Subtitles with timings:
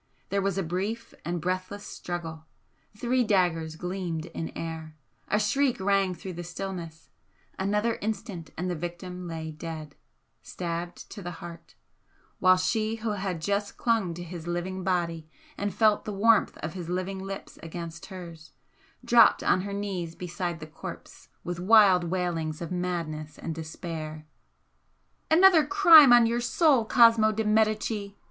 [0.29, 2.47] There was a brief and breathless struggle
[2.97, 4.95] three daggers gleamed in air
[5.27, 7.11] a shriek rang through the stillness
[7.59, 9.93] another instant and the victim lay dead,
[10.41, 11.75] stabbed to the heart,
[12.39, 16.73] while she who had just clung to his living body and felt the warmth of
[16.73, 18.53] his living lips against hers,
[19.05, 24.25] dropped on her knees beside the corpse with wild waitings of madness and despair.
[25.29, 28.13] "Another crime on your soul, Cosmo de Medicis!"